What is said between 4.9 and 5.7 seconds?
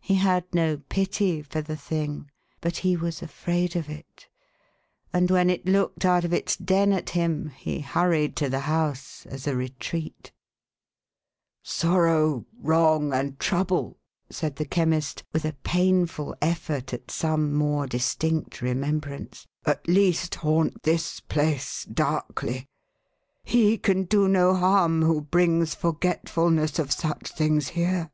and when it